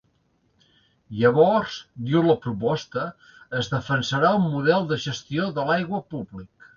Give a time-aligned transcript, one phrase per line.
[1.17, 1.75] Llavors,
[2.07, 3.03] diu la proposta,
[3.59, 6.49] es defensarà un model de gestió de l’aigua públic.